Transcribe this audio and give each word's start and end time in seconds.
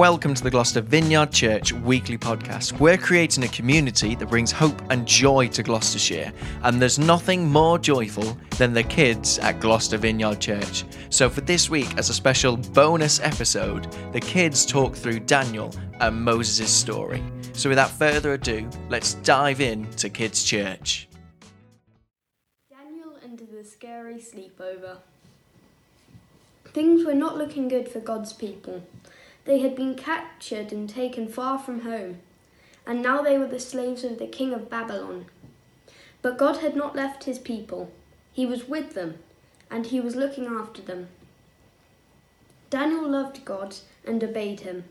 Welcome 0.00 0.32
to 0.32 0.42
the 0.42 0.50
Gloucester 0.50 0.80
Vineyard 0.80 1.30
Church 1.30 1.74
weekly 1.74 2.16
podcast. 2.16 2.80
We're 2.80 2.96
creating 2.96 3.44
a 3.44 3.48
community 3.48 4.14
that 4.14 4.30
brings 4.30 4.50
hope 4.50 4.80
and 4.88 5.06
joy 5.06 5.48
to 5.48 5.62
Gloucestershire, 5.62 6.32
and 6.62 6.80
there's 6.80 6.98
nothing 6.98 7.46
more 7.46 7.78
joyful 7.78 8.34
than 8.56 8.72
the 8.72 8.82
kids 8.82 9.38
at 9.40 9.60
Gloucester 9.60 9.98
Vineyard 9.98 10.40
Church. 10.40 10.86
So, 11.10 11.28
for 11.28 11.42
this 11.42 11.68
week, 11.68 11.98
as 11.98 12.08
a 12.08 12.14
special 12.14 12.56
bonus 12.56 13.20
episode, 13.20 13.94
the 14.14 14.20
kids 14.20 14.64
talk 14.64 14.96
through 14.96 15.20
Daniel 15.20 15.70
and 16.00 16.24
Moses' 16.24 16.72
story. 16.72 17.22
So, 17.52 17.68
without 17.68 17.90
further 17.90 18.32
ado, 18.32 18.70
let's 18.88 19.12
dive 19.16 19.60
in 19.60 19.84
to 19.96 20.08
Kids 20.08 20.44
Church. 20.44 21.10
Daniel 22.70 23.16
and 23.22 23.38
the 23.38 23.62
scary 23.62 24.14
sleepover. 24.14 24.96
Things 26.72 27.04
were 27.04 27.12
not 27.12 27.36
looking 27.36 27.68
good 27.68 27.86
for 27.86 28.00
God's 28.00 28.32
people. 28.32 28.82
They 29.44 29.60
had 29.60 29.74
been 29.74 29.94
captured 29.94 30.72
and 30.72 30.88
taken 30.88 31.28
far 31.28 31.58
from 31.58 31.80
home, 31.80 32.18
and 32.86 33.02
now 33.02 33.22
they 33.22 33.38
were 33.38 33.46
the 33.46 33.60
slaves 33.60 34.04
of 34.04 34.18
the 34.18 34.26
king 34.26 34.52
of 34.52 34.70
Babylon. 34.70 35.26
But 36.22 36.38
God 36.38 36.58
had 36.58 36.76
not 36.76 36.94
left 36.94 37.24
his 37.24 37.38
people. 37.38 37.90
He 38.32 38.44
was 38.46 38.68
with 38.68 38.94
them, 38.94 39.18
and 39.70 39.86
he 39.86 40.00
was 40.00 40.16
looking 40.16 40.46
after 40.46 40.82
them. 40.82 41.08
Daniel 42.68 43.08
loved 43.08 43.44
God 43.44 43.76
and 44.06 44.22
obeyed 44.22 44.60
him. 44.60 44.84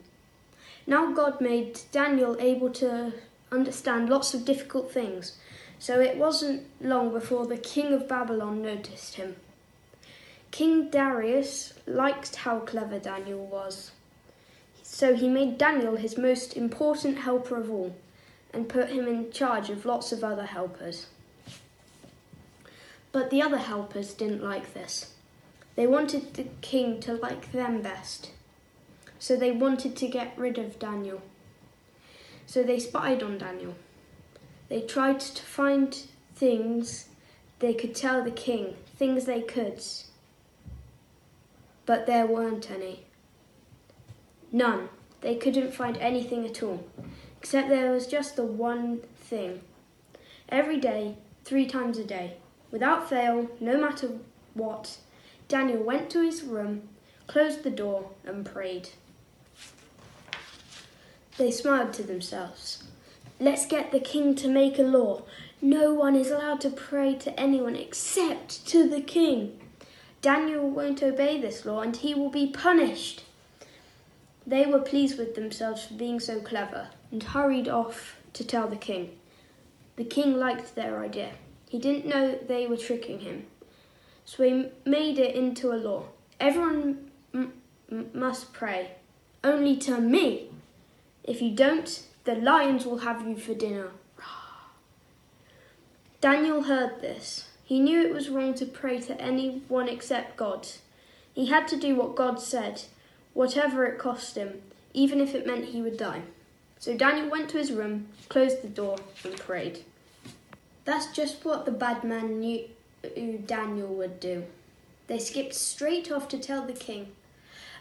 Now 0.85 1.11
God 1.11 1.39
made 1.39 1.81
Daniel 1.91 2.35
able 2.39 2.71
to 2.73 3.13
understand 3.51 4.09
lots 4.09 4.33
of 4.33 4.45
difficult 4.45 4.91
things, 4.91 5.37
so 5.77 5.99
it 5.99 6.17
wasn't 6.17 6.65
long 6.81 7.11
before 7.11 7.45
the 7.45 7.57
king 7.57 7.93
of 7.93 8.07
Babylon 8.07 8.61
noticed 8.61 9.15
him. 9.15 9.35
King 10.51 10.89
Darius 10.89 11.73
liked 11.85 12.35
how 12.37 12.59
clever 12.59 12.99
Daniel 12.99 13.45
was. 13.45 13.91
So 14.99 15.15
he 15.15 15.29
made 15.29 15.57
Daniel 15.57 15.95
his 15.95 16.17
most 16.17 16.57
important 16.57 17.19
helper 17.19 17.55
of 17.55 17.71
all 17.71 17.95
and 18.53 18.67
put 18.67 18.89
him 18.89 19.07
in 19.07 19.31
charge 19.31 19.69
of 19.69 19.85
lots 19.85 20.11
of 20.11 20.25
other 20.25 20.43
helpers. 20.43 21.05
But 23.13 23.29
the 23.29 23.41
other 23.41 23.59
helpers 23.59 24.13
didn't 24.13 24.43
like 24.43 24.73
this. 24.73 25.13
They 25.77 25.87
wanted 25.87 26.33
the 26.33 26.47
king 26.59 26.99
to 26.99 27.13
like 27.13 27.53
them 27.53 27.81
best. 27.81 28.31
So 29.19 29.37
they 29.37 29.51
wanted 29.51 29.95
to 29.95 30.07
get 30.09 30.37
rid 30.37 30.57
of 30.57 30.79
Daniel. 30.79 31.21
So 32.45 32.61
they 32.61 32.77
spied 32.77 33.23
on 33.23 33.37
Daniel. 33.37 33.75
They 34.67 34.81
tried 34.81 35.21
to 35.21 35.43
find 35.43 35.95
things 36.35 37.07
they 37.59 37.73
could 37.73 37.95
tell 37.95 38.21
the 38.21 38.31
king, 38.31 38.75
things 38.97 39.23
they 39.23 39.43
could. 39.43 39.81
But 41.85 42.05
there 42.05 42.27
weren't 42.27 42.69
any. 42.69 43.05
None. 44.51 44.89
They 45.21 45.35
couldn't 45.35 45.73
find 45.73 45.97
anything 45.97 46.45
at 46.45 46.63
all, 46.63 46.85
except 47.39 47.69
there 47.69 47.91
was 47.91 48.07
just 48.07 48.35
the 48.35 48.45
one 48.45 49.01
thing. 49.17 49.61
Every 50.47 50.77
day, 50.77 51.17
three 51.43 51.65
times 51.65 51.97
a 51.97 52.03
day, 52.03 52.37
without 52.71 53.09
fail, 53.09 53.49
no 53.59 53.77
matter 53.77 54.11
what, 54.53 54.97
Daniel 55.47 55.83
went 55.83 56.09
to 56.11 56.23
his 56.23 56.43
room, 56.43 56.89
closed 57.27 57.63
the 57.63 57.69
door, 57.69 58.11
and 58.25 58.45
prayed. 58.45 58.89
They 61.37 61.51
smiled 61.51 61.93
to 61.93 62.03
themselves. 62.03 62.83
Let's 63.39 63.65
get 63.65 63.91
the 63.91 63.99
king 63.99 64.35
to 64.35 64.47
make 64.47 64.77
a 64.77 64.83
law. 64.83 65.23
No 65.61 65.93
one 65.93 66.15
is 66.15 66.31
allowed 66.31 66.61
to 66.61 66.69
pray 66.69 67.15
to 67.15 67.39
anyone 67.39 67.75
except 67.75 68.65
to 68.67 68.87
the 68.87 69.01
king. 69.01 69.59
Daniel 70.21 70.69
won't 70.69 71.01
obey 71.01 71.39
this 71.39 71.65
law 71.65 71.81
and 71.81 71.95
he 71.95 72.13
will 72.13 72.29
be 72.29 72.47
punished. 72.47 73.23
They 74.49 74.65
were 74.65 74.79
pleased 74.79 75.19
with 75.19 75.35
themselves 75.35 75.85
for 75.85 75.93
being 75.93 76.19
so 76.19 76.39
clever 76.39 76.87
and 77.11 77.21
hurried 77.21 77.69
off 77.69 78.15
to 78.33 78.43
tell 78.43 78.67
the 78.67 78.75
king. 78.75 79.15
The 79.95 80.03
king 80.03 80.39
liked 80.39 80.73
their 80.73 81.03
idea. 81.03 81.33
He 81.69 81.77
didn't 81.77 82.07
know 82.07 82.35
they 82.35 82.65
were 82.65 82.75
tricking 82.75 83.19
him. 83.19 83.45
So 84.25 84.41
he 84.41 84.69
made 84.85 85.19
it 85.19 85.35
into 85.35 85.71
a 85.71 85.77
law. 85.77 86.05
Everyone 86.39 87.11
must 88.11 88.51
pray, 88.51 88.93
only 89.43 89.77
to 89.77 90.01
me. 90.01 90.49
If 91.23 91.43
you 91.43 91.51
don't, 91.51 92.07
the 92.23 92.33
lions 92.33 92.87
will 92.87 92.99
have 92.99 93.27
you 93.27 93.37
for 93.37 93.53
dinner. 93.53 93.91
Daniel 96.21 96.63
heard 96.63 97.01
this. 97.01 97.49
He 97.63 97.79
knew 97.79 98.01
it 98.01 98.15
was 98.15 98.29
wrong 98.29 98.55
to 98.55 98.65
pray 98.65 98.99
to 99.01 99.21
anyone 99.21 99.87
except 99.87 100.37
God. 100.37 100.67
He 101.35 101.45
had 101.45 101.67
to 101.67 101.77
do 101.77 101.95
what 101.95 102.15
God 102.15 102.41
said 102.41 102.85
whatever 103.39 103.85
it 103.85 103.97
cost 103.97 104.35
him, 104.35 104.61
even 104.93 105.21
if 105.21 105.33
it 105.33 105.47
meant 105.47 105.63
he 105.63 105.81
would 105.81 105.95
die. 105.95 106.21
So 106.77 106.97
Daniel 106.97 107.29
went 107.29 107.47
to 107.51 107.57
his 107.57 107.71
room, 107.71 108.07
closed 108.27 108.61
the 108.61 108.67
door, 108.67 108.97
and 109.23 109.33
prayed. 109.37 109.85
That's 110.83 111.13
just 111.13 111.45
what 111.45 111.63
the 111.63 111.71
bad 111.71 112.03
man 112.03 112.41
knew 112.41 112.67
Daniel 113.45 113.93
would 113.95 114.19
do. 114.19 114.43
They 115.07 115.19
skipped 115.19 115.53
straight 115.53 116.11
off 116.11 116.27
to 116.27 116.37
tell 116.37 116.67
the 116.67 116.73
king. 116.73 117.13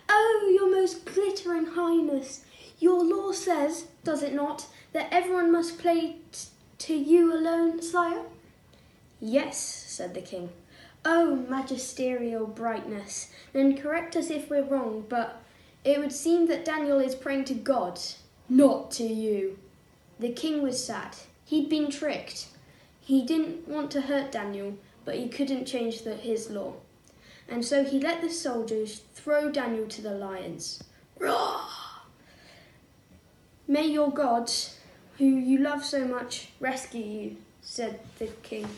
Oh, 0.08 0.54
your 0.56 0.70
most 0.70 1.04
glittering 1.04 1.66
highness, 1.66 2.44
your 2.78 3.02
law 3.02 3.32
says, 3.32 3.88
does 4.04 4.22
it 4.22 4.34
not, 4.34 4.66
that 4.92 5.08
everyone 5.10 5.50
must 5.50 5.80
play 5.80 6.18
t- 6.30 6.50
to 6.78 6.94
you 6.94 7.34
alone, 7.34 7.82
sire? 7.82 8.22
Yes, 9.18 9.58
said 9.58 10.14
the 10.14 10.20
king. 10.20 10.50
Oh, 11.04 11.34
magisterial 11.48 12.46
brightness, 12.46 13.32
then 13.52 13.76
correct 13.76 14.14
us 14.14 14.30
if 14.30 14.48
we're 14.48 14.62
wrong, 14.62 15.04
but 15.08 15.42
it 15.88 15.98
would 15.98 16.12
seem 16.12 16.48
that 16.48 16.66
Daniel 16.66 17.00
is 17.00 17.14
praying 17.14 17.46
to 17.46 17.54
God, 17.54 17.98
not 18.46 18.90
to 18.90 19.04
you. 19.04 19.58
The 20.20 20.30
king 20.30 20.62
was 20.62 20.84
sad. 20.84 21.16
He'd 21.46 21.70
been 21.70 21.90
tricked. 21.90 22.48
He 23.00 23.24
didn't 23.24 23.66
want 23.66 23.90
to 23.92 24.02
hurt 24.02 24.30
Daniel, 24.30 24.76
but 25.06 25.14
he 25.14 25.28
couldn't 25.28 25.64
change 25.64 26.02
the, 26.02 26.14
his 26.14 26.50
law. 26.50 26.74
And 27.48 27.64
so 27.64 27.84
he 27.84 28.00
let 28.00 28.20
the 28.20 28.28
soldiers 28.28 29.00
throw 29.14 29.50
Daniel 29.50 29.86
to 29.86 30.02
the 30.02 30.10
lions. 30.10 30.84
Roar! 31.18 31.62
May 33.66 33.86
your 33.86 34.10
God, 34.10 34.50
who 35.16 35.24
you 35.24 35.56
love 35.56 35.86
so 35.86 36.04
much, 36.04 36.48
rescue 36.60 37.02
you, 37.02 37.36
said 37.62 38.00
the 38.18 38.26
king. 38.42 38.68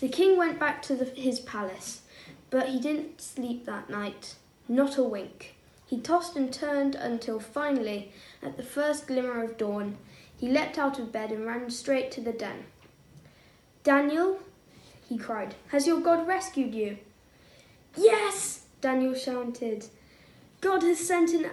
The 0.00 0.08
king 0.10 0.36
went 0.36 0.60
back 0.60 0.82
to 0.82 0.94
the, 0.94 1.06
his 1.06 1.40
palace, 1.40 2.02
but 2.50 2.68
he 2.68 2.78
didn't 2.78 3.22
sleep 3.22 3.64
that 3.64 3.88
night, 3.88 4.34
not 4.68 4.98
a 4.98 5.02
wink. 5.02 5.56
He 5.86 5.98
tossed 5.98 6.36
and 6.36 6.52
turned 6.52 6.94
until 6.94 7.40
finally, 7.40 8.12
at 8.42 8.56
the 8.56 8.62
first 8.62 9.06
glimmer 9.06 9.42
of 9.42 9.56
dawn, 9.56 9.96
he 10.36 10.48
leapt 10.48 10.78
out 10.78 10.98
of 10.98 11.10
bed 11.10 11.32
and 11.32 11.46
ran 11.46 11.70
straight 11.70 12.10
to 12.12 12.20
the 12.20 12.32
den. 12.32 12.64
Daniel, 13.82 14.40
he 15.08 15.16
cried, 15.16 15.54
has 15.68 15.86
your 15.86 16.00
God 16.00 16.28
rescued 16.28 16.74
you? 16.74 16.98
Yes, 17.96 18.66
Daniel 18.80 19.14
shouted. 19.14 19.86
God 20.60 20.82
has 20.82 20.98
sent 20.98 21.30
an 21.30 21.50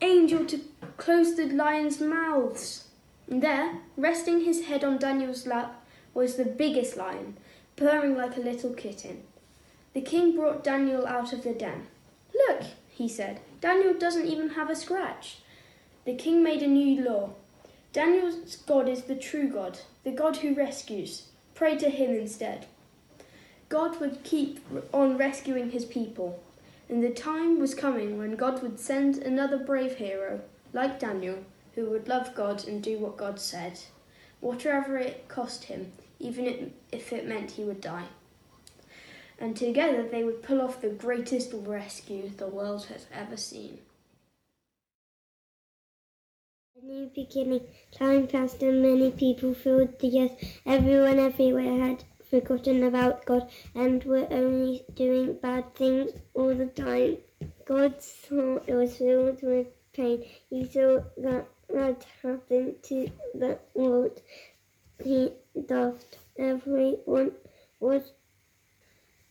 angel 0.00 0.44
to 0.46 0.60
close 0.96 1.36
the 1.36 1.46
lions' 1.46 2.00
mouths. 2.00 2.88
And 3.30 3.42
there, 3.42 3.78
resting 3.96 4.44
his 4.44 4.64
head 4.66 4.82
on 4.82 4.98
Daniel's 4.98 5.46
lap, 5.46 5.84
was 6.14 6.34
the 6.34 6.44
biggest 6.44 6.96
lion, 6.96 7.36
purring 7.76 8.16
like 8.16 8.36
a 8.36 8.40
little 8.40 8.72
kitten. 8.72 9.22
The 9.94 10.00
king 10.00 10.34
brought 10.34 10.64
Daniel 10.64 11.06
out 11.06 11.32
of 11.32 11.44
the 11.44 11.52
den. 11.52 11.86
Look, 12.46 12.62
he 12.88 13.08
said, 13.08 13.40
Daniel 13.60 13.94
doesn't 13.94 14.26
even 14.26 14.50
have 14.50 14.70
a 14.70 14.76
scratch. 14.76 15.38
The 16.04 16.14
king 16.14 16.42
made 16.42 16.62
a 16.62 16.68
new 16.68 17.02
law. 17.02 17.30
Daniel's 17.92 18.56
God 18.56 18.88
is 18.88 19.02
the 19.02 19.16
true 19.16 19.48
God, 19.48 19.80
the 20.04 20.12
God 20.12 20.36
who 20.36 20.54
rescues. 20.54 21.24
Pray 21.54 21.76
to 21.76 21.90
him 21.90 22.10
instead. 22.10 22.66
God 23.68 24.00
would 24.00 24.22
keep 24.24 24.60
on 24.92 25.18
rescuing 25.18 25.70
his 25.70 25.84
people, 25.84 26.42
and 26.88 27.02
the 27.02 27.10
time 27.10 27.58
was 27.58 27.74
coming 27.74 28.16
when 28.16 28.36
God 28.36 28.62
would 28.62 28.80
send 28.80 29.18
another 29.18 29.58
brave 29.58 29.96
hero, 29.96 30.40
like 30.72 31.00
Daniel, 31.00 31.44
who 31.74 31.86
would 31.90 32.08
love 32.08 32.34
God 32.34 32.66
and 32.66 32.82
do 32.82 32.98
what 32.98 33.16
God 33.16 33.38
said, 33.38 33.78
whatever 34.40 34.96
it 34.96 35.28
cost 35.28 35.64
him, 35.64 35.92
even 36.18 36.72
if 36.92 37.12
it 37.12 37.28
meant 37.28 37.52
he 37.52 37.64
would 37.64 37.80
die. 37.80 38.06
And 39.38 39.56
together 39.56 40.02
they 40.02 40.24
would 40.24 40.42
pull 40.42 40.60
off 40.60 40.80
the 40.80 40.88
greatest 40.88 41.52
rescue 41.52 42.30
the 42.36 42.48
world 42.48 42.86
has 42.86 43.06
ever 43.12 43.36
seen. 43.36 43.78
A 46.80 46.84
new 46.84 47.10
beginning. 47.14 47.62
Time 47.92 48.26
passed 48.26 48.62
and 48.62 48.82
many 48.82 49.10
people 49.10 49.54
filled 49.54 49.98
the 50.00 50.22
earth. 50.22 50.60
Everyone 50.66 51.18
everywhere 51.18 51.78
had 51.78 52.04
forgotten 52.28 52.82
about 52.82 53.24
God 53.24 53.48
and 53.74 54.02
were 54.04 54.26
only 54.30 54.84
doing 54.94 55.34
bad 55.34 55.74
things 55.74 56.12
all 56.34 56.54
the 56.54 56.66
time. 56.66 57.18
God's 57.64 58.26
heart 58.28 58.68
was 58.68 58.96
filled 58.96 59.42
with 59.42 59.68
pain. 59.92 60.24
He 60.50 60.64
saw 60.66 61.00
that 61.16 61.46
had 61.74 62.04
happened 62.22 62.82
to 62.84 63.10
the 63.34 63.58
world. 63.74 64.20
He 65.02 65.32
loved 65.54 66.16
everyone 66.38 67.32
was 67.80 68.12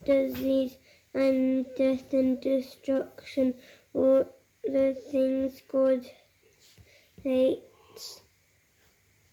disease 0.07 0.77
and 1.13 1.65
death 1.77 2.13
and 2.13 2.39
destruction. 2.39 3.53
All 3.93 4.25
the 4.63 4.95
things 5.11 5.61
God 5.69 6.05
hates 7.23 8.21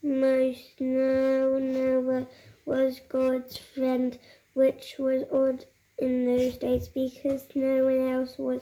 most. 0.02 0.80
Now 0.80 1.58
Noah 1.58 2.26
was 2.66 3.00
God's 3.08 3.56
friend, 3.56 4.18
which 4.54 4.96
was 4.98 5.22
odd 5.32 5.64
in 5.98 6.26
those 6.26 6.58
days 6.58 6.88
because 6.88 7.44
no 7.54 7.84
one 7.84 8.08
else 8.08 8.36
was. 8.36 8.60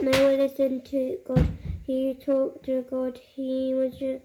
Noah 0.00 0.36
listened 0.36 0.84
to 0.86 1.18
God. 1.26 1.48
He 1.86 2.14
talked 2.14 2.64
to 2.64 2.84
God. 2.90 3.18
He 3.18 3.72
was 3.72 3.94
just 3.96 4.24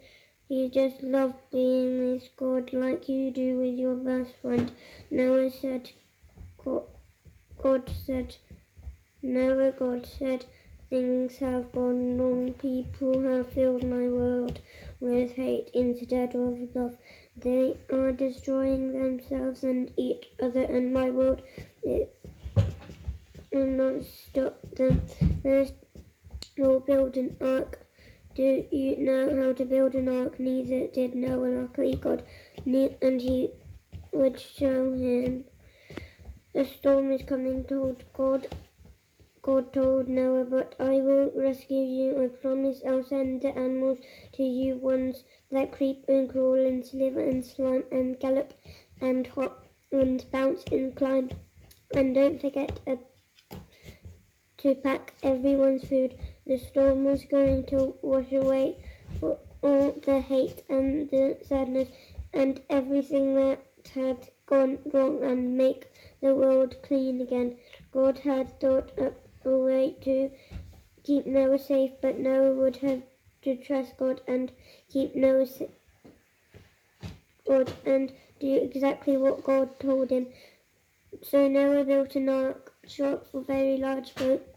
he 0.49 0.69
just 0.69 1.01
loved 1.03 1.35
being 1.51 2.13
with 2.13 2.29
God 2.35 2.73
like 2.73 3.07
you 3.07 3.31
do 3.31 3.59
with 3.59 3.75
your 3.75 3.95
best 3.95 4.33
friend. 4.41 4.71
Noah 5.09 5.49
said, 5.49 5.91
God, 6.63 7.89
said, 8.05 8.35
Noah, 9.21 9.71
God 9.71 10.05
said, 10.05 10.45
things 10.89 11.37
have 11.37 11.71
gone 11.71 12.17
wrong. 12.17 12.53
People 12.53 13.21
have 13.23 13.51
filled 13.51 13.83
my 13.83 14.07
world 14.07 14.59
with 14.99 15.33
hate 15.33 15.69
instead 15.73 16.35
of 16.35 16.75
love. 16.75 16.97
They 17.37 17.77
are 17.91 18.11
destroying 18.11 18.93
themselves 18.93 19.63
and 19.63 19.91
each 19.97 20.29
other, 20.41 20.63
and 20.63 20.93
my 20.93 21.09
world 21.09 21.41
it 21.83 22.15
will 23.51 23.67
not 23.67 24.03
stop 24.03 24.59
them. 24.75 25.01
First, 25.41 25.73
we'll 26.57 26.79
build 26.79 27.17
an 27.17 27.35
ark 27.41 27.83
do 28.35 28.65
you 28.71 28.97
know 28.97 29.29
how 29.43 29.53
to 29.53 29.63
build 29.63 29.93
an 29.93 30.09
ark? 30.09 30.39
Neither 30.39 30.87
did 30.87 31.13
Noah, 31.13 31.61
luckily 31.61 31.93
God, 31.93 32.23
and 32.65 33.21
he 33.21 33.51
would 34.11 34.39
show 34.39 34.93
him. 34.93 35.45
A 36.55 36.65
storm 36.65 37.11
is 37.11 37.23
coming, 37.23 37.63
told 37.63 38.03
God. 38.13 38.47
God 39.41 39.73
told 39.73 40.07
Noah, 40.07 40.45
but 40.45 40.75
I 40.79 41.01
will 41.01 41.31
rescue 41.35 41.83
you. 41.83 42.23
I 42.23 42.27
promise 42.27 42.83
I'll 42.87 43.03
send 43.03 43.41
the 43.41 43.57
animals 43.57 43.97
to 44.33 44.43
you, 44.43 44.75
ones 44.77 45.23
that 45.51 45.71
creep 45.71 46.05
and 46.07 46.29
crawl 46.29 46.53
and 46.53 46.85
slither 46.85 47.21
and 47.21 47.43
slime 47.43 47.85
and 47.91 48.19
gallop 48.19 48.53
and 49.01 49.25
hop 49.25 49.65
and 49.91 50.23
bounce 50.31 50.63
and 50.71 50.95
climb. 50.95 51.31
And 51.95 52.13
don't 52.13 52.39
forget 52.39 52.79
a, 52.85 52.99
to 54.59 54.75
pack 54.75 55.13
everyone's 55.23 55.87
food. 55.87 56.15
The 56.45 56.59
storm 56.59 57.03
was 57.03 57.25
going 57.25 57.65
to 57.65 57.95
wash 58.03 58.31
away 58.31 58.77
all 59.21 59.91
the 60.05 60.21
hate 60.21 60.63
and 60.69 61.09
the 61.09 61.37
sadness 61.47 61.89
and 62.31 62.61
everything 62.69 63.35
that 63.35 63.59
had 63.95 64.29
gone 64.45 64.79
wrong 64.93 65.23
and 65.23 65.57
make 65.57 65.91
the 66.23 66.33
world 66.33 66.75
clean 66.81 67.21
again. 67.21 67.57
God 67.91 68.17
had 68.19 68.59
thought 68.59 68.97
up 68.97 69.13
a 69.45 69.55
way 69.55 69.95
to 70.01 70.31
keep 71.03 71.27
Noah 71.27 71.59
safe, 71.59 71.91
but 72.01 72.17
Noah 72.17 72.53
would 72.53 72.77
have 72.77 73.03
to 73.43 73.55
trust 73.57 73.97
God 73.97 74.21
and 74.27 74.51
keep 74.91 75.15
Noah 75.15 75.45
safe. 75.45 75.69
God 77.45 77.71
and 77.85 78.11
do 78.39 78.55
exactly 78.55 79.17
what 79.17 79.43
God 79.43 79.79
told 79.79 80.09
him. 80.09 80.27
So 81.21 81.47
Noah 81.47 81.83
built 81.83 82.15
an 82.15 82.29
ark, 82.29 82.73
short 82.87 83.27
for 83.29 83.41
very 83.41 83.77
large 83.77 84.15
boat, 84.15 84.47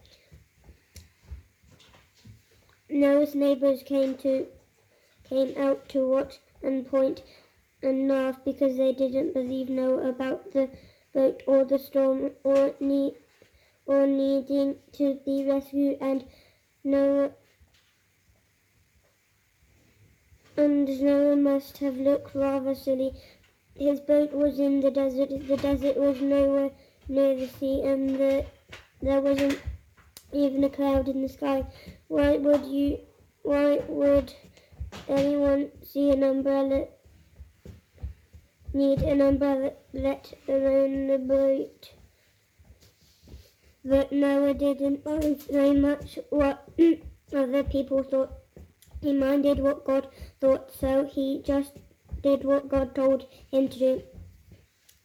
Noah's 2.89 3.35
neighbors 3.35 3.83
came 3.83 4.15
to 4.19 4.47
came 5.27 5.53
out 5.57 5.89
to 5.89 6.07
watch 6.07 6.39
and 6.63 6.87
point 6.87 7.21
and 7.83 8.07
laugh 8.07 8.39
because 8.45 8.77
they 8.77 8.93
didn't 8.93 9.33
believe 9.33 9.67
Noah 9.67 10.07
about 10.07 10.53
the 10.53 10.69
boat 11.13 11.43
or 11.47 11.63
the 11.63 11.79
storm 11.79 12.31
or 12.43 12.73
need 12.79 13.15
or 13.85 14.05
needing 14.05 14.75
to 14.93 15.19
be 15.25 15.45
rescued 15.45 15.97
and 16.01 16.25
Noah 16.83 17.31
and 20.57 20.87
Noah 21.01 21.35
must 21.35 21.77
have 21.77 21.97
looked 21.97 22.33
rather 22.33 22.73
silly. 22.73 23.13
His 23.75 23.99
boat 23.99 24.33
was 24.33 24.59
in 24.59 24.79
the 24.79 24.89
desert. 24.89 25.29
The 25.29 25.57
desert 25.57 25.97
was 25.97 26.19
nowhere 26.19 26.71
near 27.07 27.35
the 27.35 27.47
sea, 27.47 27.83
and 27.83 28.09
the, 28.09 28.45
there 29.01 29.21
wasn't 29.21 29.59
even 30.33 30.63
a 30.63 30.69
cloud 30.69 31.07
in 31.07 31.21
the 31.21 31.29
sky. 31.29 31.63
Why 32.07 32.37
would 32.37 32.65
you? 32.65 32.99
Why 33.43 33.81
would 33.87 34.33
anyone 35.07 35.71
see 35.83 36.09
an 36.09 36.23
umbrella? 36.23 36.87
Need 38.77 39.01
let 39.01 40.33
alone 40.47 41.07
the 41.07 41.17
boat. 41.17 41.93
But 43.83 44.11
Noah 44.11 44.53
didn't 44.53 45.03
mind 45.03 45.41
very 45.49 45.73
much 45.73 46.19
what 46.29 46.69
other 47.35 47.63
people 47.63 48.03
thought. 48.03 48.33
He 49.01 49.13
minded 49.13 49.57
what 49.57 49.83
God 49.83 50.09
thought, 50.39 50.71
so 50.71 51.05
he 51.05 51.41
just 51.43 51.71
did 52.21 52.45
what 52.45 52.69
God 52.69 52.93
told 52.93 53.25
him 53.49 53.67
to 53.67 53.79
do. 53.79 54.03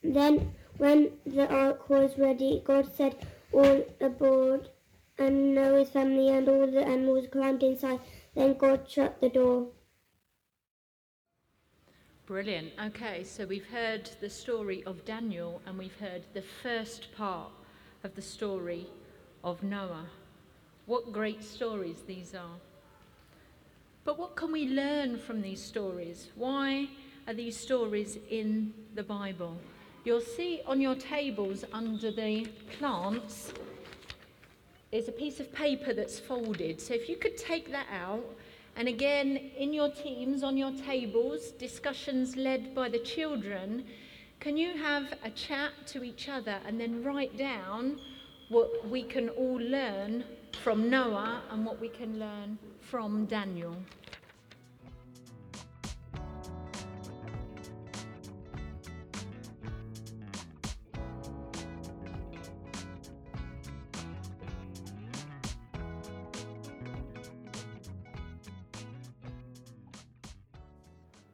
Then, 0.02 0.54
when 0.76 1.12
the 1.24 1.48
ark 1.48 1.88
was 1.88 2.18
ready, 2.18 2.60
God 2.62 2.94
said, 2.94 3.26
All 3.52 3.86
aboard 4.02 4.68
and 5.18 5.54
Noah's 5.54 5.88
family 5.88 6.28
and 6.28 6.46
all 6.46 6.66
the 6.66 6.84
animals 6.84 7.26
climbed 7.32 7.62
inside. 7.62 8.00
Then 8.34 8.52
God 8.52 8.86
shut 8.86 9.18
the 9.22 9.30
door. 9.30 9.68
Brilliant. 12.26 12.70
Okay, 12.86 13.24
so 13.24 13.44
we've 13.44 13.66
heard 13.66 14.08
the 14.20 14.30
story 14.30 14.84
of 14.84 15.04
Daniel 15.04 15.60
and 15.66 15.76
we've 15.76 15.98
heard 15.98 16.22
the 16.34 16.44
first 16.62 17.08
part 17.16 17.50
of 18.04 18.14
the 18.14 18.22
story 18.22 18.86
of 19.42 19.60
Noah. 19.64 20.06
What 20.86 21.12
great 21.12 21.42
stories 21.42 22.02
these 22.06 22.32
are. 22.32 22.60
But 24.04 24.20
what 24.20 24.36
can 24.36 24.52
we 24.52 24.68
learn 24.68 25.18
from 25.18 25.42
these 25.42 25.60
stories? 25.60 26.28
Why 26.36 26.88
are 27.26 27.34
these 27.34 27.56
stories 27.56 28.18
in 28.30 28.72
the 28.94 29.02
Bible? 29.02 29.56
You'll 30.04 30.20
see 30.20 30.60
on 30.64 30.80
your 30.80 30.94
tables 30.94 31.64
under 31.72 32.12
the 32.12 32.46
plants 32.78 33.52
is 34.92 35.08
a 35.08 35.12
piece 35.12 35.40
of 35.40 35.52
paper 35.52 35.92
that's 35.92 36.20
folded. 36.20 36.80
So 36.80 36.94
if 36.94 37.08
you 37.08 37.16
could 37.16 37.36
take 37.36 37.72
that 37.72 37.86
out, 37.92 38.24
and 38.76 38.88
again, 38.88 39.36
in 39.56 39.72
your 39.72 39.90
teams, 39.90 40.42
on 40.42 40.56
your 40.56 40.72
tables, 40.72 41.50
discussions 41.52 42.36
led 42.36 42.74
by 42.74 42.88
the 42.88 42.98
children, 42.98 43.84
can 44.40 44.56
you 44.56 44.76
have 44.76 45.12
a 45.22 45.30
chat 45.30 45.70
to 45.88 46.02
each 46.02 46.28
other 46.28 46.58
and 46.66 46.80
then 46.80 47.04
write 47.04 47.36
down 47.36 48.00
what 48.48 48.88
we 48.88 49.02
can 49.02 49.28
all 49.30 49.60
learn 49.60 50.24
from 50.62 50.90
Noah 50.90 51.42
and 51.50 51.64
what 51.64 51.80
we 51.80 51.88
can 51.88 52.18
learn 52.18 52.58
from 52.80 53.26
Daniel? 53.26 53.76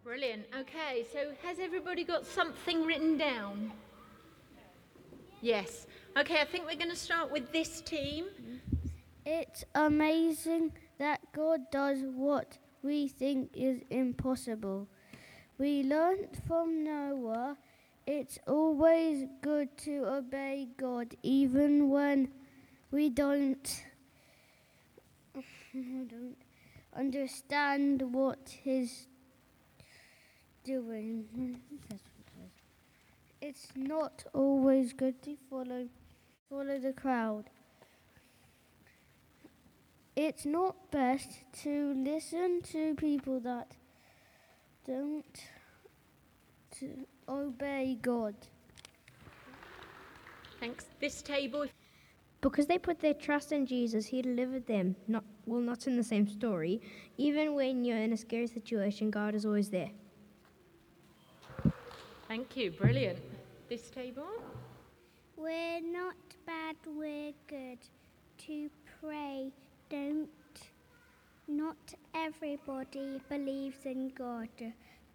Brilliant. 0.09 0.47
Okay, 0.59 1.05
so 1.13 1.33
has 1.43 1.59
everybody 1.59 2.03
got 2.03 2.25
something 2.25 2.87
written 2.87 3.19
down? 3.19 3.71
Yes. 5.43 5.87
Okay, 6.19 6.41
I 6.41 6.47
think 6.47 6.65
we're 6.65 6.79
going 6.79 6.89
to 6.89 6.97
start 6.97 7.31
with 7.31 7.53
this 7.53 7.83
team. 7.83 8.25
It's 9.27 9.67
amazing 9.75 10.73
that 10.97 11.21
God 11.35 11.61
does 11.71 11.99
what 12.05 12.57
we 12.83 13.09
think 13.09 13.51
is 13.53 13.83
impossible. 13.91 14.89
We 15.59 15.83
learned 15.83 16.39
from 16.47 16.85
Noah 16.85 17.59
it's 18.07 18.39
always 18.47 19.27
good 19.43 19.77
to 19.85 20.07
obey 20.07 20.69
God 20.79 21.15
even 21.23 21.91
when 21.91 22.29
we 22.91 23.11
don't, 23.11 23.85
don't 25.75 26.39
understand 26.97 28.01
what 28.01 28.49
His 28.65 29.07
doing. 30.69 31.25
It's 33.41 33.69
not 33.75 34.25
always 34.35 34.93
good 34.93 35.23
to 35.23 35.35
follow 35.49 35.89
follow 36.51 36.79
the 36.79 36.93
crowd. 36.93 37.45
It's 40.15 40.45
not 40.45 40.91
best 40.91 41.31
to 41.63 41.95
listen 41.97 42.61
to 42.73 42.95
people 42.97 43.41
that 43.41 43.77
don't 44.87 45.37
to 46.79 46.87
obey 47.29 47.99
God. 48.03 48.35
Thanks. 50.61 50.85
This 51.01 51.23
table. 51.23 51.65
Because 52.41 52.67
they 52.67 52.79
put 52.79 53.01
their 53.01 53.15
trust 53.15 53.53
in 53.53 53.65
Jesus, 53.65 54.07
He 54.07 54.21
delivered 54.21 54.67
them. 54.67 54.97
Not 55.07 55.25
well, 55.47 55.61
not 55.61 55.87
in 55.87 55.97
the 55.97 56.05
same 56.05 56.29
story. 56.29 56.83
Even 57.17 57.55
when 57.55 57.85
you're 57.85 58.05
in 58.09 58.13
a 58.13 58.17
scary 58.19 58.49
situation, 58.49 59.11
God 59.11 59.35
is 59.35 59.47
always 59.47 59.71
there. 59.71 59.91
Thank 62.29 62.59
you. 62.59 62.71
Brilliant. 62.71 63.19
This 63.71 63.89
table? 63.89 64.29
We're 65.37 65.81
not 65.81 66.15
bad, 66.47 66.77
we're 66.87 67.33
good. 67.49 67.79
To 68.47 68.69
pray 69.01 69.51
don't. 69.89 70.29
Not 71.47 71.95
everybody 72.15 73.21
believes 73.31 73.87
in 73.87 74.13
God. 74.15 74.49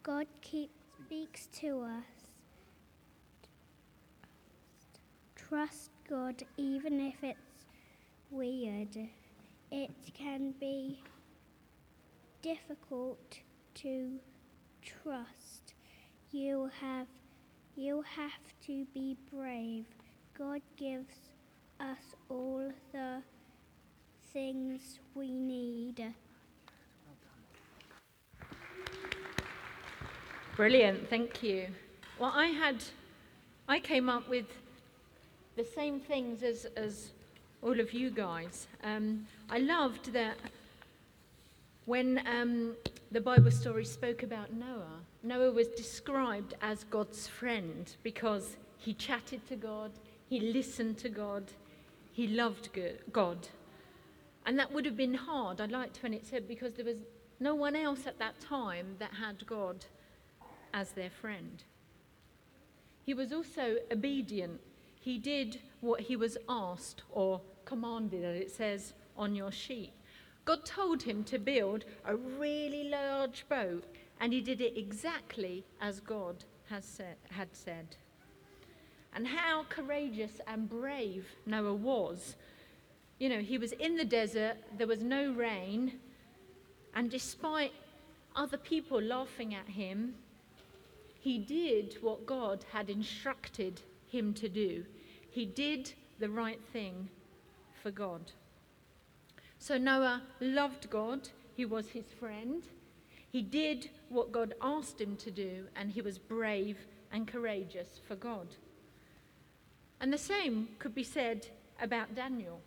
God 0.01 0.25
keeps, 0.41 0.73
speaks 1.05 1.47
to 1.59 1.81
us. 1.81 2.31
Trust 5.35 5.91
God 6.09 6.41
even 6.57 6.99
if 6.99 7.23
it's 7.23 7.65
weird. 8.31 8.97
It 9.71 9.91
can 10.13 10.53
be 10.59 10.99
difficult 12.41 13.37
to 13.75 14.19
trust. 14.81 15.62
You 16.33 16.71
have 16.81 17.05
you 17.75 18.01
have 18.01 18.31
to 18.65 18.85
be 18.91 19.15
brave. 19.31 19.85
God 20.35 20.61
gives 20.77 21.15
us 21.79 22.15
all 22.27 22.71
the 22.91 23.21
things 24.31 24.99
we 25.13 25.31
need. 25.31 26.03
Brilliant, 30.55 31.07
thank 31.07 31.43
you. 31.43 31.67
Well, 32.19 32.31
I 32.33 32.47
had, 32.47 32.83
I 33.67 33.79
came 33.79 34.09
up 34.09 34.27
with 34.27 34.45
the 35.55 35.63
same 35.63 35.99
things 35.99 36.41
as, 36.41 36.65
as 36.75 37.11
all 37.61 37.79
of 37.79 37.93
you 37.93 38.09
guys. 38.09 38.67
Um, 38.83 39.27
I 39.51 39.59
loved 39.59 40.13
that 40.13 40.37
when 41.85 42.21
um, 42.27 42.75
the 43.11 43.21
Bible 43.21 43.51
story 43.51 43.85
spoke 43.85 44.23
about 44.23 44.51
Noah, 44.51 45.01
Noah 45.23 45.51
was 45.51 45.69
described 45.69 46.53
as 46.61 46.83
God's 46.83 47.27
friend 47.27 47.95
because 48.03 48.57
he 48.77 48.93
chatted 48.93 49.47
to 49.47 49.55
God, 49.55 49.91
he 50.27 50.39
listened 50.39 50.97
to 50.99 51.09
God, 51.09 51.45
he 52.11 52.27
loved 52.27 52.69
God. 53.11 53.47
And 54.45 54.59
that 54.59 54.73
would 54.73 54.85
have 54.85 54.97
been 54.97 55.13
hard, 55.13 55.61
I 55.61 55.65
liked 55.65 56.03
when 56.03 56.13
it 56.13 56.25
said, 56.25 56.45
because 56.45 56.73
there 56.73 56.83
was 56.83 56.97
no 57.39 57.55
one 57.55 57.75
else 57.75 58.05
at 58.05 58.19
that 58.19 58.41
time 58.41 58.97
that 58.99 59.13
had 59.13 59.47
God 59.47 59.85
as 60.73 60.91
their 60.91 61.09
friend. 61.09 61.63
He 63.05 63.13
was 63.13 63.31
also 63.31 63.77
obedient. 63.91 64.59
He 64.99 65.17
did 65.17 65.59
what 65.81 66.01
he 66.01 66.15
was 66.15 66.37
asked 66.49 67.03
or 67.09 67.41
commanded, 67.65 68.23
as 68.23 68.41
it 68.41 68.51
says 68.51 68.93
on 69.17 69.35
your 69.35 69.51
sheet. 69.51 69.93
God 70.45 70.65
told 70.65 71.03
him 71.03 71.23
to 71.25 71.39
build 71.39 71.85
a 72.05 72.15
really 72.15 72.89
large 72.89 73.45
boat, 73.47 73.85
and 74.23 74.31
he 74.31 74.39
did 74.39 74.61
it 74.61 74.77
exactly 74.77 75.65
as 75.81 75.99
God 75.99 76.45
has 76.69 76.85
said, 76.85 77.17
had 77.29 77.49
said. 77.51 77.97
And 79.13 79.27
how 79.27 79.65
courageous 79.67 80.39
and 80.47 80.69
brave 80.69 81.27
Noah 81.45 81.73
was. 81.73 82.37
You 83.19 83.27
know, 83.27 83.41
he 83.41 83.57
was 83.57 83.73
in 83.73 83.97
the 83.97 84.05
desert, 84.05 84.55
there 84.77 84.87
was 84.87 85.03
no 85.03 85.33
rain, 85.33 85.99
and 86.95 87.11
despite 87.11 87.73
other 88.33 88.55
people 88.55 89.01
laughing 89.01 89.53
at 89.55 89.67
him, 89.67 90.15
he 91.19 91.37
did 91.37 91.97
what 91.99 92.25
God 92.25 92.63
had 92.71 92.89
instructed 92.89 93.81
him 94.07 94.33
to 94.35 94.47
do. 94.47 94.85
He 95.31 95.45
did 95.45 95.91
the 96.19 96.29
right 96.29 96.61
thing 96.71 97.09
for 97.81 97.91
God. 97.91 98.31
So 99.59 99.77
Noah 99.77 100.21
loved 100.39 100.89
God, 100.89 101.27
he 101.57 101.65
was 101.65 101.89
his 101.89 102.05
friend. 102.17 102.63
He 103.33 103.41
did 103.41 103.89
what 104.09 104.31
God 104.31 104.53
asked 104.61 105.01
him 105.01 105.15
to 105.17 105.31
do, 105.31 105.65
and 105.75 105.89
he 105.89 106.01
was 106.01 106.19
brave 106.19 106.77
and 107.11 107.27
courageous 107.27 107.99
for 108.07 108.15
God. 108.15 108.47
And 109.99 110.13
the 110.13 110.19
same 110.19 110.67
could 110.77 110.93
be 110.93 111.03
said 111.03 111.47
about 111.81 112.13
Daniel. 112.13 112.61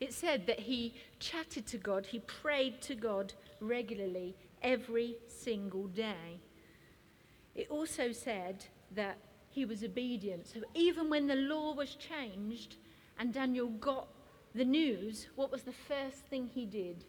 It 0.00 0.12
said 0.12 0.48
that 0.48 0.58
he 0.58 0.94
chatted 1.20 1.64
to 1.68 1.78
God, 1.78 2.06
he 2.06 2.18
prayed 2.18 2.82
to 2.82 2.96
God 2.96 3.32
regularly 3.60 4.34
every 4.62 5.14
single 5.28 5.86
day. 5.86 6.40
It 7.54 7.70
also 7.70 8.10
said 8.10 8.64
that 8.96 9.18
he 9.48 9.64
was 9.64 9.84
obedient. 9.84 10.48
So 10.48 10.62
even 10.74 11.08
when 11.08 11.28
the 11.28 11.36
law 11.36 11.72
was 11.72 11.94
changed 11.94 12.78
and 13.16 13.32
Daniel 13.32 13.68
got 13.68 14.08
the 14.56 14.64
news, 14.64 15.28
what 15.36 15.52
was 15.52 15.62
the 15.62 15.72
first 15.72 16.26
thing 16.26 16.50
he 16.52 16.66
did? 16.66 17.04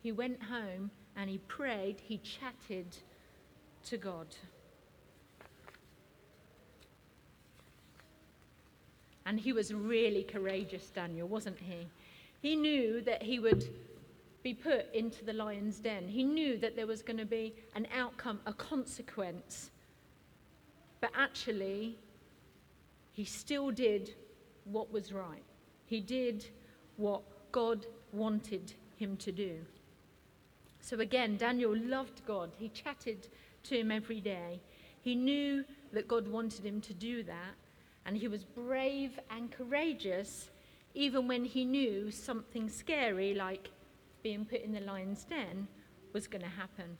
He 0.00 0.12
went 0.12 0.40
home 0.44 0.92
and 1.18 1.28
he 1.28 1.38
prayed, 1.38 1.96
he 2.00 2.18
chatted 2.18 2.86
to 3.84 3.96
God. 3.96 4.28
And 9.26 9.38
he 9.38 9.52
was 9.52 9.74
really 9.74 10.22
courageous, 10.22 10.88
Daniel, 10.90 11.26
wasn't 11.26 11.58
he? 11.58 11.88
He 12.40 12.54
knew 12.54 13.02
that 13.02 13.22
he 13.22 13.40
would 13.40 13.68
be 14.44 14.54
put 14.54 14.94
into 14.94 15.24
the 15.24 15.32
lion's 15.32 15.80
den. 15.80 16.06
He 16.06 16.22
knew 16.22 16.56
that 16.58 16.76
there 16.76 16.86
was 16.86 17.02
going 17.02 17.18
to 17.18 17.26
be 17.26 17.52
an 17.74 17.88
outcome, 17.94 18.40
a 18.46 18.52
consequence. 18.52 19.70
But 21.00 21.10
actually, 21.18 21.98
he 23.12 23.24
still 23.24 23.72
did 23.72 24.14
what 24.64 24.92
was 24.92 25.12
right. 25.12 25.42
He 25.86 26.00
did 26.00 26.46
what 26.96 27.22
God 27.50 27.86
wanted 28.12 28.72
him 28.96 29.16
to 29.16 29.32
do. 29.32 29.58
So 30.88 31.00
again, 31.00 31.36
Daniel 31.36 31.76
loved 31.76 32.24
God. 32.26 32.50
He 32.56 32.70
chatted 32.70 33.28
to 33.64 33.78
him 33.78 33.90
every 33.90 34.22
day. 34.22 34.58
He 35.02 35.14
knew 35.14 35.62
that 35.92 36.08
God 36.08 36.26
wanted 36.26 36.64
him 36.64 36.80
to 36.80 36.94
do 36.94 37.22
that. 37.24 37.56
And 38.06 38.16
he 38.16 38.26
was 38.26 38.44
brave 38.44 39.20
and 39.30 39.52
courageous 39.52 40.48
even 40.94 41.28
when 41.28 41.44
he 41.44 41.66
knew 41.66 42.10
something 42.10 42.70
scary, 42.70 43.34
like 43.34 43.68
being 44.22 44.46
put 44.46 44.62
in 44.62 44.72
the 44.72 44.80
lion's 44.80 45.24
den, 45.24 45.68
was 46.14 46.26
going 46.26 46.40
to 46.40 46.48
happen. 46.48 46.96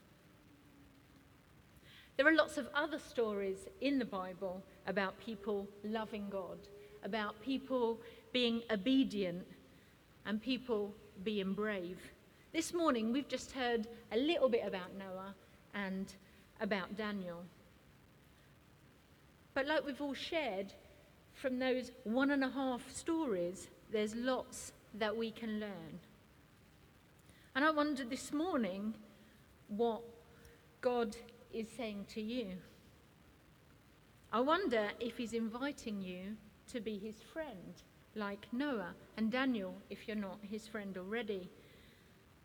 There 2.19 2.29
are 2.29 2.37
lots 2.37 2.59
of 2.59 2.69
other 2.75 2.99
stories 2.99 3.69
in 3.81 3.99
the 3.99 4.05
Bible 4.05 4.63
about 4.87 5.19
people 5.19 5.67
loving 5.83 6.29
God, 6.29 6.59
about 7.05 7.41
people 7.41 7.99
being 8.35 8.61
obedient, 8.71 9.47
and 10.27 10.43
people 10.43 10.95
being 11.25 11.55
brave. 11.55 11.99
This 12.51 12.73
morning, 12.73 13.13
we've 13.13 13.29
just 13.29 13.53
heard 13.53 13.87
a 14.11 14.17
little 14.17 14.49
bit 14.49 14.63
about 14.67 14.97
Noah 14.99 15.35
and 15.75 16.11
about 16.63 16.97
Daniel. 16.97 17.45
But 19.53 19.67
like 19.67 19.85
we've 19.85 20.01
all 20.01 20.15
shared, 20.15 20.73
from 21.35 21.59
those 21.59 21.91
one 22.05 22.31
and 22.31 22.43
a 22.43 22.49
half 22.49 22.91
stories, 22.91 23.69
there's 23.93 24.15
lots 24.15 24.73
that 24.95 25.15
we 25.15 25.31
can 25.31 25.61
learn. 25.61 26.01
And 27.55 27.67
I 27.67 27.71
wonder 27.71 28.03
this 28.05 28.33
morning 28.33 28.95
what 29.69 30.01
God 30.81 31.17
is 31.53 31.67
saying 31.77 32.07
to 32.15 32.23
you. 32.23 32.47
I 34.33 34.41
wonder 34.41 34.89
if 35.01 35.19
he's 35.19 35.35
inviting 35.35 36.01
you 36.01 36.37
to 36.73 36.81
be 36.81 36.97
his 36.97 37.17
friend, 37.31 37.75
like 38.15 38.47
Noah 38.53 38.95
and 39.19 39.31
Daniel, 39.31 39.75
if 39.91 40.09
you're 40.09 40.17
not 40.17 40.39
his 40.43 40.67
friend 40.67 40.97
already. 40.97 41.51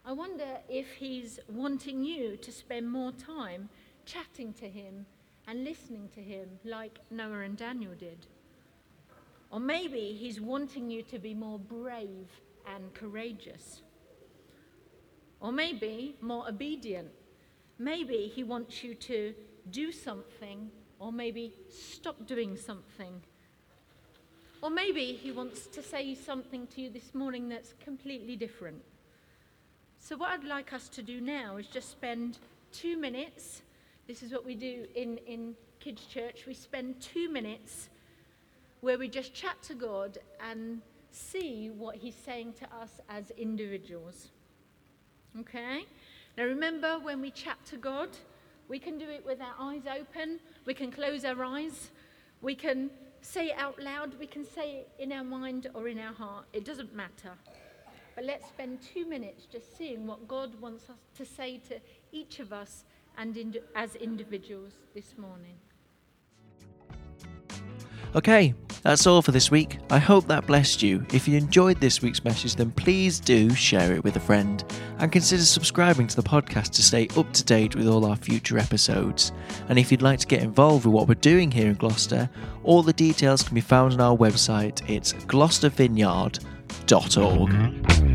I 0.05 0.12
wonder 0.12 0.57
if 0.69 0.91
he's 0.93 1.39
wanting 1.48 2.03
you 2.03 2.38
to 2.38 2.51
spend 2.51 2.91
more 2.91 3.12
time 3.12 3.69
chatting 4.05 4.53
to 4.53 4.69
him 4.69 5.05
and 5.48 5.63
listening 5.63 6.10
to 6.15 6.22
him, 6.22 6.48
like 6.63 7.00
Noah 7.10 7.41
and 7.41 7.57
Daniel 7.57 7.93
did. 7.98 8.27
Or 9.50 9.60
maybe 9.60 10.17
he's 10.19 10.41
wanting 10.41 10.89
you 10.89 11.03
to 11.03 11.19
be 11.19 11.33
more 11.33 11.60
brave 11.60 12.27
and 12.74 12.93
courageous. 12.93 13.81
Or 15.39 15.51
maybe 15.51 16.15
more 16.22 16.48
obedient 16.48 17.10
Maybe 17.79 18.31
he 18.33 18.43
wants 18.43 18.83
you 18.83 18.95
to 18.95 19.33
do 19.72 19.91
something, 19.91 20.69
or 21.00 21.12
maybe 21.12 21.53
stop 21.69 22.25
doing 22.25 22.55
something. 22.55 23.22
Or 24.62 24.69
maybe 24.69 25.13
he 25.13 25.31
wants 25.31 25.67
to 25.67 25.81
say 25.81 26.15
something 26.15 26.67
to 26.67 26.81
you 26.81 26.89
this 26.89 27.13
morning 27.13 27.50
that's 27.50 27.74
completely 27.83 28.36
different. 28.36 28.81
So, 30.03 30.17
what 30.17 30.31
I'd 30.31 30.43
like 30.43 30.74
us 30.74 30.89
to 30.89 31.01
do 31.01 31.22
now 31.22 31.55
is 31.55 31.65
just 31.67 31.89
spend 31.89 32.38
two 32.74 32.98
minutes. 32.98 33.62
This 34.05 34.22
is 34.22 34.33
what 34.33 34.45
we 34.45 34.53
do 34.53 34.86
in, 34.95 35.17
in 35.19 35.55
Kids 35.79 36.05
Church. 36.05 36.43
We 36.45 36.53
spend 36.53 37.00
two 37.00 37.29
minutes 37.29 37.88
where 38.81 38.98
we 38.98 39.07
just 39.07 39.33
chat 39.33 39.63
to 39.63 39.74
God 39.74 40.17
and 40.45 40.81
see 41.12 41.69
what 41.69 41.95
He's 41.95 42.15
saying 42.15 42.55
to 42.60 42.65
us 42.75 43.00
as 43.07 43.31
individuals. 43.38 44.27
Okay? 45.39 45.86
Now, 46.38 46.43
remember 46.43 47.00
when 47.00 47.22
we 47.22 47.31
chat 47.31 47.63
to 47.67 47.77
God, 47.77 48.10
we 48.67 48.79
can 48.79 48.98
do 48.98 49.10
it 49.10 49.25
with 49.25 49.39
our 49.39 49.55
eyes 49.57 49.83
open, 49.88 50.41
we 50.65 50.74
can 50.74 50.91
close 50.91 51.24
our 51.24 51.41
eyes, 51.45 51.91
we 52.41 52.55
can 52.55 52.89
say 53.22 53.51
it 53.51 53.57
out 53.57 53.81
loud, 53.81 54.19
we 54.19 54.27
can 54.27 54.43
say 54.43 54.79
it 54.79 54.89
in 55.00 55.13
our 55.13 55.24
mind 55.24 55.69
or 55.74 55.88
in 55.88 55.98
our 55.98 56.13
heart. 56.13 56.43
It 56.51 56.65
doesn't 56.65 56.93
matter. 56.93 57.38
But 58.15 58.25
let's 58.25 58.48
spend 58.48 58.79
two 58.82 59.05
minutes 59.05 59.46
just 59.51 59.77
seeing 59.77 60.05
what 60.05 60.27
God 60.27 60.60
wants 60.62 60.89
us 60.89 61.00
to 61.17 61.25
say 61.25 61.60
to 61.70 61.79
each 62.12 62.39
of 62.39 62.53
us 62.53 62.86
and 63.17 63.58
as 63.75 63.96
individuals 63.96 64.74
this 64.93 65.17
morning. 65.17 65.55
Okay, 68.15 68.53
that's 68.84 69.08
all 69.08 69.24
for 69.24 69.32
this 69.32 69.50
week. 69.50 69.79
I 69.89 69.98
hope 69.98 70.27
that 70.27 70.46
blessed 70.46 70.84
you. 70.84 71.03
If 71.12 71.27
you 71.27 71.36
enjoyed 71.36 71.82
this 71.82 72.03
week's 72.03 72.24
message, 72.24 72.55
then 72.55 72.70
please 72.70 73.20
do 73.20 73.50
share 73.55 73.93
it 73.93 74.03
with 74.03 74.15
a 74.15 74.20
friend 74.20 74.63
and 75.00 75.12
consider 75.12 75.41
subscribing 75.41 76.05
to 76.05 76.15
the 76.15 76.22
podcast 76.22 76.72
to 76.74 76.84
stay 76.84 77.08
up 77.17 77.34
to 77.34 77.43
date 77.43 77.75
with 77.75 77.88
all 77.88 78.05
our 78.05 78.15
future 78.15 78.60
episodes. 78.60 79.32
And 79.67 79.79
if 79.79 79.91
you'd 79.91 80.03
like 80.03 80.20
to 80.20 80.27
get 80.27 80.43
involved 80.43 80.86
with 80.86 80.93
what 80.93 81.08
we're 81.08 81.15
doing 81.15 81.50
here 81.50 81.70
in 81.70 81.74
Gloucester, 81.74 82.29
all 82.63 82.84
the 82.84 82.93
details 82.93 83.41
can 83.41 83.55
be 83.55 83.62
found 83.62 83.93
on 83.93 84.01
our 84.01 84.15
website. 84.15 84.88
It's 84.88 85.13
gloucestervineyard.org. 86.85 87.49
Mm-hmm. 87.49 88.12